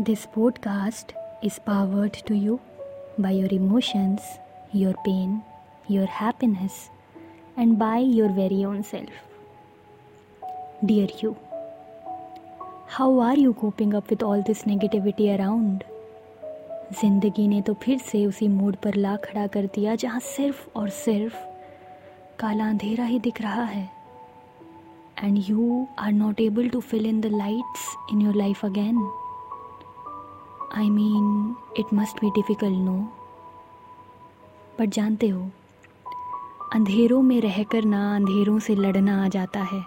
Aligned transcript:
This 0.00 0.24
podcast 0.26 1.12
is 1.44 1.60
powered 1.60 2.16
to 2.28 2.34
you 2.34 2.60
by 3.20 3.38
your 3.38 3.54
emotions 3.54 4.40
your 4.74 4.92
pain 4.92 5.42
your 5.90 6.08
happiness 6.08 6.90
and 7.58 7.78
by 7.78 8.04
your 8.04 8.30
very 8.30 8.64
own 8.64 8.82
self 8.82 9.10
dear 10.84 11.12
you 11.24 11.36
how 12.88 13.18
are 13.18 13.38
you 13.38 13.52
coping 13.52 13.94
up 13.94 14.04
with 14.10 14.22
all 14.22 14.42
this 14.42 14.66
negativity 14.66 15.28
around 15.28 15.84
ज़िंदगी 16.92 17.48
ने 17.48 17.60
तो 17.60 17.74
फिर 17.74 17.98
से 17.98 18.26
उसी 18.26 18.48
mood 18.48 18.76
पर 18.76 18.94
ला 18.94 19.16
खड़ा 19.16 19.46
कर 19.46 19.66
दिया 19.66 19.94
जहाँ 19.94 20.20
सिर्फ़ 20.20 20.68
और 20.76 20.88
सिर्फ़ 20.88 21.36
काला 22.38 22.68
अंधेरा 22.68 23.04
ही 23.04 23.18
दिख 23.18 23.42
रहा 23.42 23.64
है। 23.64 23.90
And 25.24 25.42
you 25.46 25.86
are 25.98 26.12
not 26.12 26.40
able 26.40 26.68
to 26.68 26.80
fill 26.80 27.06
in 27.06 27.20
the 27.20 27.26
lights 27.26 27.96
in 28.12 28.20
your 28.20 28.34
life 28.34 28.64
again 28.64 29.10
I 30.72 30.90
mean 30.90 31.54
it 31.78 31.86
must 31.94 32.20
be 32.20 32.28
difficult 32.30 32.78
no 32.78 32.92
but 34.78 34.88
जानते 34.94 35.28
हो, 35.28 35.40
अंधेरों 36.74 37.20
में 37.22 37.40
रहकर 37.40 37.84
ना 37.84 38.02
अंधेरों 38.16 38.58
से 38.58 38.74
लड़ना 38.74 39.22
आ 39.24 39.28
जाता 39.28 39.60
है। 39.62 39.80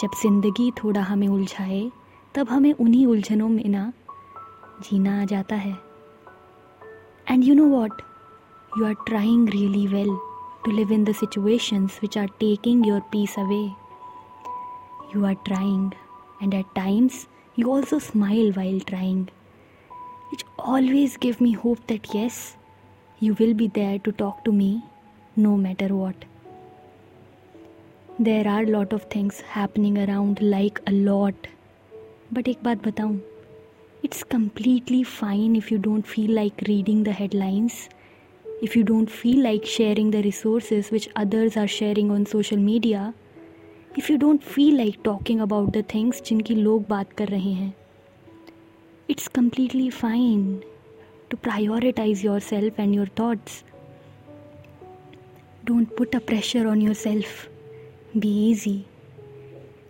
जब 0.00 0.10
ज़िंदगी 0.22 0.70
थोड़ा 0.82 1.00
हमें 1.02 1.26
उलझाए, 1.28 1.90
तब 2.34 2.48
हमें 2.48 2.72
उन्हीं 2.72 3.06
उलझनों 3.06 3.48
में 3.48 3.68
ना 3.68 3.92
जीना 4.82 5.20
आ 5.22 5.24
जाता 5.24 5.56
है। 5.56 5.76
And 7.26 7.44
you 7.44 7.54
know 7.54 7.66
what 7.70 8.00
you 8.72 8.84
are 8.86 8.94
trying 9.06 9.48
really 9.48 9.86
well 9.86 10.16
to 10.64 10.70
live 10.70 10.92
in 10.92 11.04
the 11.04 11.12
situations 11.14 11.98
which 12.02 12.18
are 12.18 12.26
taking 12.40 12.86
your 12.86 13.00
peace 13.12 13.34
away 13.38 13.62
you 15.14 15.24
are 15.26 15.34
trying 15.44 15.92
and 16.42 16.54
at 16.54 16.66
times 16.74 17.26
you 17.58 17.72
also 17.72 17.98
smile 17.98 18.52
while 18.56 18.80
trying 18.86 19.26
which 20.31 20.45
always 20.59 21.17
give 21.17 21.41
me 21.41 21.51
hope 21.53 21.85
that 21.87 22.13
yes, 22.13 22.57
you 23.19 23.33
will 23.33 23.53
be 23.53 23.67
there 23.67 23.99
to 23.99 24.11
talk 24.11 24.43
to 24.45 24.51
me 24.51 24.83
no 25.35 25.57
matter 25.57 25.87
what. 25.95 26.15
There 28.19 28.47
are 28.47 28.65
lot 28.65 28.93
of 28.93 29.03
things 29.03 29.41
happening 29.41 29.97
around 29.97 30.41
like 30.41 30.81
a 30.87 30.91
lot. 30.91 31.47
But 32.31 32.47
एक 32.47 32.63
बात 32.63 32.83
बताऊं 32.83 33.19
it's 34.03 34.23
completely 34.23 35.03
fine 35.03 35.55
if 35.55 35.71
you 35.71 35.77
don't 35.77 36.07
feel 36.07 36.31
like 36.31 36.63
reading 36.67 37.03
the 37.03 37.11
headlines, 37.11 37.89
if 38.61 38.75
you 38.75 38.83
don't 38.83 39.09
feel 39.09 39.43
like 39.43 39.65
sharing 39.65 40.11
the 40.11 40.21
resources 40.21 40.91
which 40.91 41.09
others 41.15 41.57
are 41.57 41.67
sharing 41.67 42.11
on 42.11 42.25
social 42.25 42.57
media, 42.57 43.13
if 43.97 44.09
you 44.09 44.17
don't 44.17 44.43
feel 44.43 44.77
like 44.77 45.01
talking 45.03 45.41
about 45.41 45.73
the 45.73 45.83
things 45.93 46.21
जिनकी 46.21 46.55
लोग 46.55 46.87
बात 46.89 47.13
कर 47.13 47.27
रहे 47.27 47.51
हैं 47.53 47.73
It's 49.10 49.26
completely 49.28 49.90
fine 49.90 50.62
to 51.30 51.36
prioritize 51.36 52.22
yourself 52.22 52.78
and 52.78 52.94
your 52.94 53.06
thoughts. 53.06 53.64
Don't 55.64 55.96
put 55.96 56.14
a 56.14 56.20
pressure 56.20 56.68
on 56.68 56.80
yourself. 56.80 57.48
Be 58.16 58.28
easy. 58.28 58.86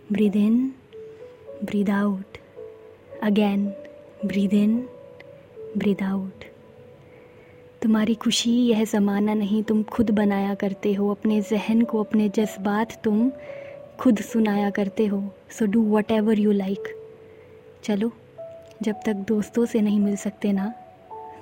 Breathe 0.09 0.35
in, 0.35 0.73
breathe 1.61 1.89
out. 1.89 2.39
Again, 3.21 3.75
breathe 4.23 4.53
in, 4.53 4.87
breathe 5.75 6.01
out. 6.03 6.47
तुम्हारी 7.81 8.15
खुशी 8.23 8.51
यह 8.69 8.83
ज़माना 8.85 9.33
नहीं 9.33 9.61
तुम 9.69 9.83
खुद 9.93 10.09
बनाया 10.17 10.53
करते 10.63 10.93
हो 10.93 11.09
अपने 11.11 11.39
जहन 11.51 11.81
को 11.91 12.03
अपने 12.03 12.27
जज्बात 12.37 12.99
तुम 13.03 13.31
खुद 13.99 14.21
सुनाया 14.21 14.69
करते 14.79 15.05
हो 15.13 15.23
so 15.57 15.65
do 15.73 15.83
whatever 16.11 16.39
you 16.39 16.51
like 16.51 16.93
चलो 17.83 18.11
जब 18.81 18.95
तक 19.05 19.13
दोस्तों 19.13 19.65
से 19.65 19.81
नहीं 19.81 19.99
मिल 19.99 20.15
सकते 20.15 20.51
ना, 20.51 20.67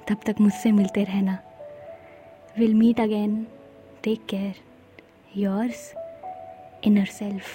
तब 0.08 0.18
तक 0.26 0.36
मुझसे 0.42 0.72
मिलते 0.72 1.04
रहना। 1.04 1.38
Will 2.58 2.74
meet 2.74 3.00
again 3.00 3.48
take 4.04 4.26
care 4.26 4.56
yours 5.38 5.94
inner 6.84 7.06
self 7.06 7.46